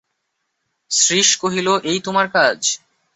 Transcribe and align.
শ্রীশ 0.91 1.29
কহিল, 1.41 1.67
এই 1.83 1.99
তোমার 1.99 2.27
কাজ! 2.29 2.59